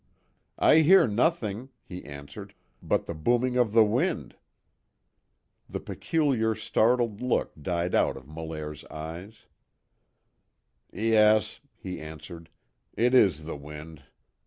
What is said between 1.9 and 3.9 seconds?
answered, "but the booming of the